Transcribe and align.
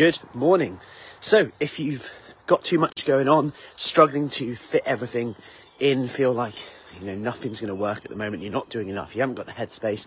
Good 0.00 0.18
morning. 0.32 0.80
So, 1.20 1.52
if 1.60 1.78
you've 1.78 2.10
got 2.46 2.64
too 2.64 2.78
much 2.78 3.04
going 3.04 3.28
on, 3.28 3.52
struggling 3.76 4.30
to 4.30 4.56
fit 4.56 4.82
everything 4.86 5.36
in, 5.78 6.08
feel 6.08 6.32
like 6.32 6.54
you 6.98 7.06
know 7.06 7.14
nothing's 7.14 7.60
going 7.60 7.68
to 7.68 7.74
work 7.74 7.98
at 7.98 8.10
the 8.10 8.16
moment, 8.16 8.42
you're 8.42 8.50
not 8.50 8.70
doing 8.70 8.88
enough, 8.88 9.14
you 9.14 9.20
haven't 9.20 9.34
got 9.34 9.44
the 9.44 9.52
headspace, 9.52 10.06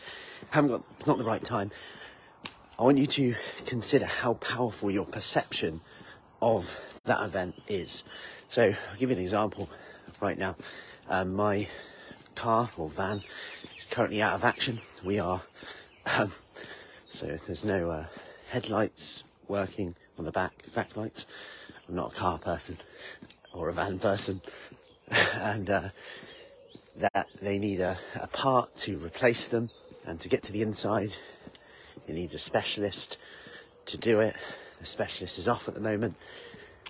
haven't 0.50 0.72
got 0.72 1.08
not 1.08 1.20
the 1.20 1.24
right 1.24 1.44
time, 1.44 1.70
I 2.80 2.82
want 2.82 2.98
you 2.98 3.06
to 3.06 3.36
consider 3.68 4.08
how 4.08 4.34
powerful 4.34 4.90
your 4.90 5.06
perception 5.06 5.82
of 6.42 6.80
that 7.06 7.24
event 7.24 7.62
is. 7.68 8.04
So, 8.48 8.74
I'll 8.90 8.98
give 8.98 9.12
you 9.12 9.18
an 9.18 9.22
example 9.22 9.70
right 10.20 10.40
now. 10.40 10.56
Um, 11.08 11.36
my 11.36 11.68
car 12.36 12.68
or 12.80 12.90
van 12.90 13.22
is 13.78 13.86
currently 13.92 14.24
out 14.24 14.34
of 14.34 14.44
action. 14.44 14.80
We 15.06 15.20
are, 15.20 15.44
um, 16.18 16.32
so 17.12 17.28
there's 17.28 17.64
no 17.64 17.92
uh, 17.92 18.06
headlights 18.50 19.24
working 19.54 19.94
on 20.18 20.26
the 20.26 20.32
back, 20.32 20.52
back 20.74 20.98
lights. 20.98 21.28
I'm 21.88 21.94
not 21.94 22.14
a 22.14 22.16
car 22.16 22.40
person 22.40 22.76
or 23.54 23.70
a 23.70 23.74
van 23.74 24.00
person. 24.00 24.42
and 25.36 25.70
uh, 25.70 25.90
that 26.98 27.28
they 27.40 27.60
need 27.60 27.80
a, 27.80 28.00
a 28.20 28.26
part 28.30 28.76
to 28.78 28.98
replace 28.98 29.46
them. 29.48 29.70
And 30.08 30.20
to 30.22 30.28
get 30.28 30.42
to 30.44 30.52
the 30.52 30.64
inside 30.64 31.14
it 32.08 32.16
needs 32.16 32.34
a 32.34 32.40
specialist 32.40 33.20
to 33.86 33.96
do 33.96 34.22
it. 34.22 34.36
The 34.80 34.88
specialist 34.88 35.38
is 35.38 35.48
off 35.48 35.68
at 35.68 35.76
the 35.76 35.80
moment 35.80 36.16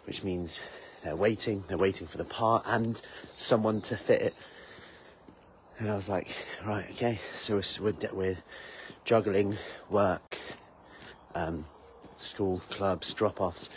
which 0.05 0.23
means 0.23 0.61
they're 1.03 1.17
waiting. 1.17 1.65
They're 1.67 1.77
waiting 1.77 2.07
for 2.07 2.17
the 2.17 2.23
part 2.23 2.63
and 2.65 3.01
someone 3.35 3.81
to 3.81 3.97
fit 3.97 4.21
it. 4.21 4.35
And 5.79 5.89
I 5.91 5.95
was 5.95 6.07
like 6.07 6.29
right 6.65 6.85
okay. 6.91 7.19
So 7.39 7.55
we're, 7.55 7.91
we're, 7.91 8.13
we're 8.13 8.37
juggling 9.03 9.57
work 9.89 10.37
um, 11.35 11.65
school 12.23 12.61
clubs 12.69 13.13
drop-offs. 13.13 13.69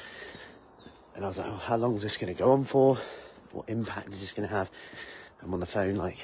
And 1.14 1.24
I 1.24 1.28
was 1.28 1.38
like 1.38 1.48
oh, 1.48 1.56
how 1.56 1.76
long 1.76 1.94
is 1.96 2.02
this 2.02 2.16
going 2.16 2.34
to 2.34 2.38
go 2.38 2.52
on 2.52 2.64
for? 2.64 2.98
What 3.52 3.68
impact 3.68 4.08
is 4.08 4.20
this 4.20 4.32
going 4.32 4.48
to 4.48 4.54
have? 4.54 4.70
I'm 5.42 5.52
on 5.52 5.60
the 5.60 5.66
phone 5.66 5.96
like 5.96 6.18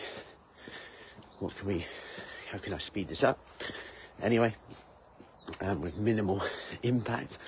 what 1.39 1.57
can 1.57 1.69
we 1.69 1.87
how 2.51 2.59
can 2.59 2.75
I 2.75 2.79
speed 2.79 3.09
this 3.09 3.25
up? 3.25 3.39
Anyway 4.23 4.55
um, 5.61 5.81
with 5.81 5.97
minimal 5.97 6.43
impact. 6.83 7.39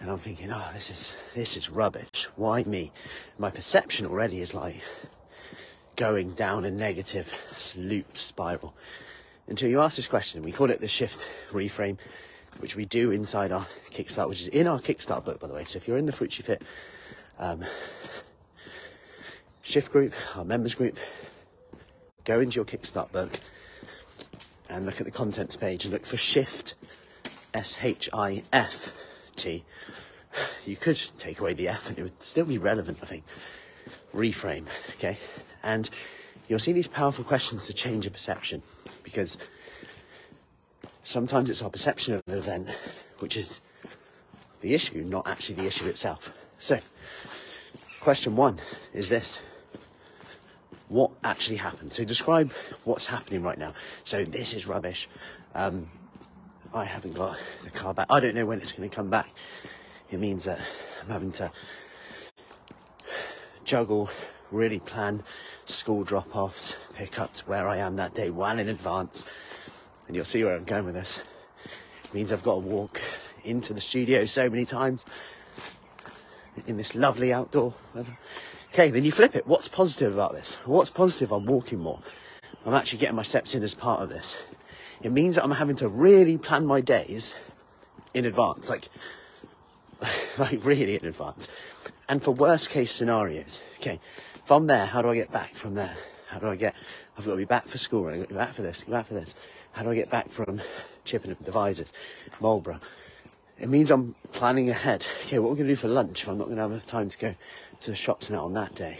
And 0.00 0.10
I'm 0.10 0.18
thinking 0.18 0.50
oh 0.50 0.68
this 0.72 0.90
is 0.90 1.14
this 1.34 1.56
is 1.56 1.68
rubbish. 1.70 2.28
Why 2.36 2.62
me? 2.62 2.92
My 3.38 3.50
perception 3.50 4.06
already 4.06 4.40
is 4.40 4.54
like 4.54 4.80
going 5.96 6.32
down 6.32 6.64
a 6.64 6.70
negative 6.70 7.32
loop 7.76 8.16
spiral. 8.16 8.74
Until 9.46 9.68
you 9.68 9.80
ask 9.80 9.96
this 9.96 10.06
question 10.06 10.42
we 10.42 10.52
call 10.52 10.70
it 10.70 10.80
the 10.80 10.88
shift 10.88 11.28
reframe 11.50 11.98
which 12.58 12.76
we 12.76 12.84
do 12.84 13.10
inside 13.10 13.52
our 13.52 13.66
kickstart 13.90 14.28
which 14.28 14.42
is 14.42 14.48
in 14.48 14.66
our 14.66 14.80
kickstart 14.80 15.24
book 15.24 15.40
by 15.40 15.46
the 15.46 15.54
way 15.54 15.64
so 15.64 15.76
if 15.76 15.88
you're 15.88 15.98
in 15.98 16.06
the 16.06 16.12
Fruci 16.12 16.42
Fit 16.42 16.62
um, 17.38 17.64
shift 19.62 19.92
group, 19.92 20.12
our 20.36 20.44
members 20.44 20.74
group, 20.74 20.96
go 22.24 22.40
into 22.40 22.56
your 22.56 22.64
Kickstart 22.64 23.12
book 23.12 23.38
and 24.68 24.84
look 24.84 25.00
at 25.00 25.06
the 25.06 25.12
contents 25.12 25.56
page 25.56 25.84
and 25.84 25.92
look 25.92 26.04
for 26.04 26.16
shift 26.16 26.74
S 27.54 27.78
H 27.82 28.08
I 28.12 28.42
F 28.52 28.92
T. 29.36 29.64
You 30.64 30.76
could 30.76 31.00
take 31.18 31.40
away 31.40 31.54
the 31.54 31.68
F 31.68 31.88
and 31.88 31.98
it 31.98 32.02
would 32.02 32.22
still 32.22 32.44
be 32.44 32.58
relevant, 32.58 32.98
I 33.02 33.06
think. 33.06 33.24
Reframe, 34.14 34.66
okay? 34.96 35.18
And 35.62 35.88
you'll 36.48 36.58
see 36.58 36.72
these 36.72 36.88
powerful 36.88 37.24
questions 37.24 37.66
to 37.66 37.72
change 37.72 38.04
your 38.04 38.12
perception 38.12 38.62
because 39.02 39.38
sometimes 41.02 41.50
it's 41.50 41.62
our 41.62 41.70
perception 41.70 42.14
of 42.14 42.22
the 42.26 42.38
event 42.38 42.68
which 43.18 43.36
is 43.36 43.60
the 44.60 44.74
issue, 44.74 45.02
not 45.02 45.26
actually 45.26 45.56
the 45.56 45.66
issue 45.66 45.86
itself. 45.86 46.32
So, 46.58 46.78
question 48.00 48.36
one 48.36 48.60
is 48.92 49.08
this 49.08 49.40
what 50.90 51.12
actually 51.22 51.56
happened. 51.56 51.92
So 51.92 52.04
describe 52.04 52.52
what's 52.84 53.06
happening 53.06 53.42
right 53.42 53.58
now. 53.58 53.72
So 54.02 54.24
this 54.24 54.52
is 54.52 54.66
rubbish. 54.66 55.08
Um, 55.54 55.88
I 56.74 56.84
haven't 56.84 57.14
got 57.14 57.38
the 57.62 57.70
car 57.70 57.94
back. 57.94 58.06
I 58.10 58.20
don't 58.20 58.34
know 58.34 58.44
when 58.44 58.58
it's 58.58 58.72
going 58.72 58.88
to 58.88 58.94
come 58.94 59.08
back. 59.08 59.28
It 60.10 60.18
means 60.18 60.44
that 60.44 60.58
I'm 61.00 61.08
having 61.08 61.32
to 61.32 61.52
juggle, 63.64 64.10
really 64.50 64.80
plan 64.80 65.22
school 65.64 66.02
drop-offs, 66.02 66.74
pickups 66.94 67.46
where 67.46 67.68
I 67.68 67.76
am 67.76 67.94
that 67.96 68.14
day 68.14 68.30
well 68.30 68.58
in 68.58 68.68
advance. 68.68 69.24
And 70.10 70.16
you'll 70.16 70.24
see 70.24 70.42
where 70.42 70.56
I'm 70.56 70.64
going 70.64 70.84
with 70.86 70.96
this. 70.96 71.20
It 72.02 72.12
means 72.12 72.32
I've 72.32 72.42
got 72.42 72.54
to 72.54 72.58
walk 72.58 73.00
into 73.44 73.72
the 73.72 73.80
studio 73.80 74.24
so 74.24 74.50
many 74.50 74.64
times 74.64 75.04
in 76.66 76.76
this 76.76 76.96
lovely 76.96 77.32
outdoor 77.32 77.74
weather. 77.94 78.18
Okay, 78.72 78.90
then 78.90 79.04
you 79.04 79.12
flip 79.12 79.36
it. 79.36 79.46
What's 79.46 79.68
positive 79.68 80.12
about 80.12 80.32
this? 80.32 80.54
What's 80.64 80.90
positive? 80.90 81.30
I'm 81.30 81.46
walking 81.46 81.78
more. 81.78 82.00
I'm 82.66 82.74
actually 82.74 82.98
getting 82.98 83.14
my 83.14 83.22
steps 83.22 83.54
in 83.54 83.62
as 83.62 83.76
part 83.76 84.02
of 84.02 84.08
this. 84.08 84.36
It 85.00 85.12
means 85.12 85.36
that 85.36 85.44
I'm 85.44 85.52
having 85.52 85.76
to 85.76 85.86
really 85.86 86.36
plan 86.36 86.66
my 86.66 86.80
days 86.80 87.36
in 88.12 88.24
advance, 88.24 88.68
like, 88.68 88.88
like 90.38 90.64
really 90.64 90.96
in 90.96 91.06
advance. 91.06 91.48
And 92.08 92.20
for 92.20 92.32
worst 92.32 92.70
case 92.70 92.90
scenarios, 92.90 93.60
okay, 93.76 94.00
from 94.44 94.66
there, 94.66 94.86
how 94.86 95.02
do 95.02 95.08
I 95.08 95.14
get 95.14 95.30
back 95.30 95.54
from 95.54 95.76
there? 95.76 95.94
How 96.30 96.38
do 96.38 96.48
I 96.48 96.54
get, 96.54 96.76
I've 97.18 97.24
got 97.24 97.32
to 97.32 97.36
be 97.36 97.44
back 97.44 97.66
for 97.66 97.76
school, 97.76 98.06
I've 98.06 98.18
got 98.18 98.22
to 98.22 98.28
be 98.28 98.34
back 98.36 98.54
for 98.54 98.62
this, 98.62 98.84
back 98.84 99.08
for 99.08 99.14
this. 99.14 99.34
How 99.72 99.82
do 99.82 99.90
I 99.90 99.96
get 99.96 100.10
back 100.10 100.30
from 100.30 100.60
Chippenham, 101.04 101.36
Devizes, 101.42 101.92
Marlborough? 102.40 102.80
It 103.58 103.68
means 103.68 103.90
I'm 103.90 104.14
planning 104.32 104.70
ahead. 104.70 105.06
Okay, 105.24 105.40
what 105.40 105.50
we're 105.50 105.56
going 105.56 105.66
to 105.66 105.72
do 105.72 105.76
for 105.76 105.88
lunch 105.88 106.22
if 106.22 106.28
I'm 106.28 106.38
not 106.38 106.44
going 106.44 106.56
to 106.56 106.62
have 106.62 106.70
enough 106.70 106.86
time 106.86 107.08
to 107.08 107.18
go 107.18 107.34
to 107.80 107.90
the 107.90 107.96
shops 107.96 108.30
now 108.30 108.44
on 108.44 108.54
that 108.54 108.76
day. 108.76 108.98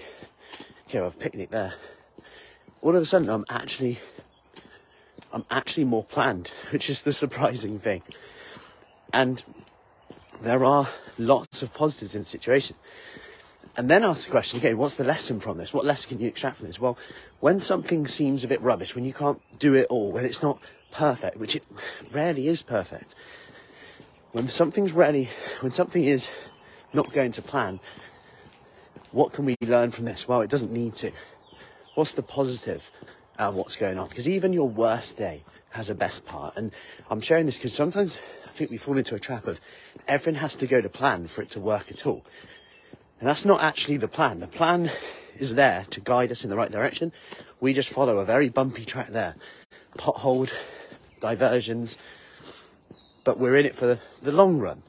Okay, 0.88 0.98
I've 0.98 1.14
a 1.14 1.18
picnic 1.18 1.50
there. 1.50 1.74
All 2.82 2.96
of 2.96 3.02
a 3.02 3.06
sudden, 3.06 3.30
I'm 3.30 3.44
actually, 3.48 4.00
I'm 5.32 5.44
actually 5.52 5.84
more 5.84 6.02
planned, 6.02 6.50
which 6.70 6.90
is 6.90 7.02
the 7.02 7.12
surprising 7.12 7.78
thing. 7.78 8.02
And 9.12 9.44
there 10.42 10.64
are 10.64 10.88
lots 11.16 11.62
of 11.62 11.72
positives 11.72 12.16
in 12.16 12.22
the 12.22 12.28
situation. 12.28 12.74
And 13.76 13.88
then 13.88 14.04
ask 14.04 14.24
the 14.24 14.30
question, 14.30 14.58
okay, 14.58 14.74
what's 14.74 14.96
the 14.96 15.04
lesson 15.04 15.40
from 15.40 15.58
this? 15.58 15.72
What 15.72 15.84
lesson 15.84 16.10
can 16.10 16.20
you 16.20 16.28
extract 16.28 16.56
from 16.56 16.66
this? 16.66 16.80
Well, 16.80 16.98
when 17.38 17.60
something 17.60 18.06
seems 18.06 18.44
a 18.44 18.48
bit 18.48 18.60
rubbish, 18.60 18.94
when 18.94 19.04
you 19.04 19.12
can't 19.12 19.40
do 19.58 19.74
it 19.74 19.86
all, 19.88 20.12
when 20.12 20.24
it's 20.24 20.42
not 20.42 20.58
perfect, 20.90 21.36
which 21.36 21.56
it 21.56 21.64
rarely 22.12 22.48
is 22.48 22.62
perfect, 22.62 23.14
when 24.32 24.48
something's 24.48 24.92
ready, 24.92 25.28
when 25.60 25.72
something 25.72 26.04
is 26.04 26.30
not 26.92 27.12
going 27.12 27.32
to 27.32 27.42
plan, 27.42 27.80
what 29.12 29.32
can 29.32 29.44
we 29.44 29.56
learn 29.62 29.90
from 29.90 30.04
this? 30.04 30.28
Well, 30.28 30.40
it 30.40 30.50
doesn't 30.50 30.72
need 30.72 30.94
to. 30.96 31.12
What's 31.94 32.12
the 32.12 32.22
positive 32.22 32.90
of 33.38 33.54
what's 33.54 33.76
going 33.76 33.98
on? 33.98 34.08
Because 34.08 34.28
even 34.28 34.52
your 34.52 34.68
worst 34.68 35.16
day 35.16 35.42
has 35.70 35.90
a 35.90 35.94
best 35.94 36.24
part. 36.24 36.56
And 36.56 36.72
I'm 37.08 37.20
sharing 37.20 37.46
this 37.46 37.56
because 37.56 37.72
sometimes 37.72 38.20
I 38.44 38.48
think 38.50 38.70
we 38.70 38.76
fall 38.76 38.98
into 38.98 39.14
a 39.14 39.20
trap 39.20 39.46
of 39.46 39.60
everything 40.06 40.40
has 40.40 40.54
to 40.56 40.66
go 40.66 40.80
to 40.80 40.88
plan 40.88 41.26
for 41.26 41.42
it 41.42 41.50
to 41.52 41.60
work 41.60 41.90
at 41.90 42.06
all. 42.06 42.24
And 43.20 43.28
that's 43.28 43.44
not 43.44 43.62
actually 43.62 43.98
the 43.98 44.08
plan. 44.08 44.40
The 44.40 44.48
plan 44.48 44.90
is 45.38 45.54
there 45.54 45.84
to 45.90 46.00
guide 46.00 46.32
us 46.32 46.42
in 46.42 46.50
the 46.50 46.56
right 46.56 46.72
direction. 46.72 47.12
We 47.60 47.74
just 47.74 47.90
follow 47.90 48.18
a 48.18 48.24
very 48.24 48.48
bumpy 48.48 48.84
track 48.84 49.08
there. 49.08 49.36
Potholed, 49.98 50.50
diversions, 51.20 51.98
but 53.24 53.38
we're 53.38 53.56
in 53.56 53.66
it 53.66 53.74
for 53.74 53.98
the, 54.22 54.32
long 54.32 54.58
run. 54.58 54.82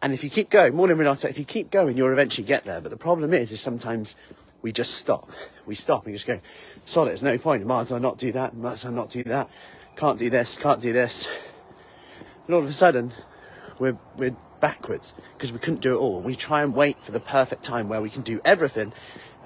And 0.00 0.14
if 0.14 0.24
you 0.24 0.30
keep 0.30 0.48
going, 0.48 0.74
morning 0.74 0.96
Renata, 0.96 1.28
if 1.28 1.38
you 1.38 1.44
keep 1.44 1.70
going, 1.70 1.96
you'll 1.96 2.12
eventually 2.12 2.46
get 2.46 2.64
there. 2.64 2.80
But 2.80 2.90
the 2.90 2.96
problem 2.96 3.34
is, 3.34 3.52
is 3.52 3.60
sometimes 3.60 4.16
we 4.62 4.72
just 4.72 4.94
stop. 4.94 5.28
We 5.66 5.74
stop 5.74 6.06
and 6.06 6.14
just 6.14 6.26
go, 6.26 6.40
solid, 6.86 7.10
there's 7.10 7.22
no 7.22 7.36
point. 7.36 7.66
Might 7.66 7.82
as 7.82 7.90
well 7.90 8.00
not 8.00 8.16
do 8.16 8.32
that, 8.32 8.56
might 8.56 8.72
as 8.74 8.84
well 8.84 8.94
not 8.94 9.10
do 9.10 9.22
that. 9.24 9.50
Can't 9.96 10.18
do 10.18 10.30
this, 10.30 10.56
can't 10.56 10.80
do 10.80 10.92
this. 10.92 11.28
And 12.46 12.54
all 12.54 12.62
of 12.62 12.68
a 12.68 12.72
sudden, 12.72 13.12
we're, 13.78 13.98
we're 14.16 14.36
backwards 14.60 15.14
because 15.34 15.52
we 15.52 15.58
couldn't 15.58 15.80
do 15.80 15.94
it 15.94 15.98
all. 15.98 16.20
We 16.20 16.36
try 16.36 16.62
and 16.62 16.74
wait 16.74 17.02
for 17.02 17.12
the 17.12 17.20
perfect 17.20 17.62
time 17.62 17.88
where 17.88 18.02
we 18.02 18.10
can 18.10 18.22
do 18.22 18.40
everything 18.44 18.92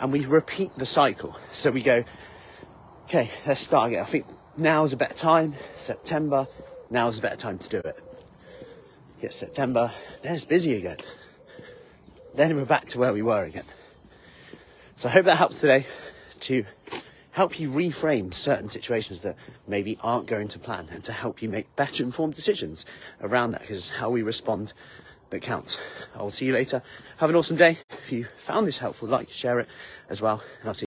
and 0.00 0.12
we 0.12 0.24
repeat 0.26 0.70
the 0.76 0.86
cycle. 0.86 1.36
So 1.52 1.70
we 1.70 1.82
go, 1.82 2.04
okay, 3.04 3.30
let's 3.46 3.60
start 3.60 3.88
again. 3.88 4.02
I 4.02 4.06
think 4.06 4.26
now's 4.56 4.92
a 4.92 4.96
better 4.96 5.14
time, 5.14 5.54
September, 5.76 6.46
now's 6.90 7.18
a 7.18 7.22
better 7.22 7.36
time 7.36 7.58
to 7.58 7.68
do 7.68 7.78
it 7.78 7.98
get 9.22 9.32
September, 9.32 9.92
then 10.22 10.34
it's 10.34 10.44
busy 10.44 10.74
again. 10.74 10.96
Then 12.34 12.56
we're 12.56 12.64
back 12.64 12.88
to 12.88 12.98
where 12.98 13.12
we 13.12 13.22
were 13.22 13.44
again. 13.44 13.64
So 14.96 15.08
I 15.08 15.12
hope 15.12 15.26
that 15.26 15.36
helps 15.36 15.60
today 15.60 15.86
to 16.40 16.64
help 17.30 17.60
you 17.60 17.70
reframe 17.70 18.34
certain 18.34 18.68
situations 18.68 19.20
that 19.20 19.36
maybe 19.66 19.96
aren't 20.02 20.26
going 20.26 20.48
to 20.48 20.58
plan 20.58 20.88
and 20.90 21.04
to 21.04 21.12
help 21.12 21.40
you 21.40 21.48
make 21.48 21.74
better 21.76 22.02
informed 22.02 22.34
decisions 22.34 22.84
around 23.22 23.52
that 23.52 23.60
because 23.60 23.90
how 23.90 24.10
we 24.10 24.22
respond 24.22 24.72
that 25.32 25.42
counts. 25.42 25.78
I'll 26.14 26.30
see 26.30 26.46
you 26.46 26.52
later. 26.52 26.80
Have 27.18 27.30
an 27.30 27.36
awesome 27.36 27.56
day. 27.56 27.78
If 27.90 28.12
you 28.12 28.24
found 28.24 28.66
this 28.66 28.78
helpful, 28.78 29.08
like, 29.08 29.28
share 29.28 29.58
it 29.58 29.68
as 30.08 30.22
well, 30.22 30.42
and 30.60 30.68
I'll 30.68 30.74
see. 30.74 30.80